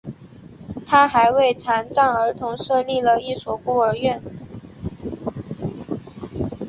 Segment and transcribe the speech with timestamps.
[0.83, 4.19] 他还为残障儿童设立了一所孤儿院。